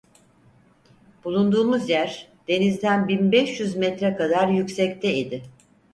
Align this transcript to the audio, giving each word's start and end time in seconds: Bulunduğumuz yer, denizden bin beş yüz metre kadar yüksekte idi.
Bulunduğumuz 1.25 1.89
yer, 1.89 2.27
denizden 2.47 3.07
bin 3.07 3.31
beş 3.31 3.59
yüz 3.59 3.75
metre 3.75 4.15
kadar 4.15 4.47
yüksekte 4.47 5.13
idi. 5.13 5.43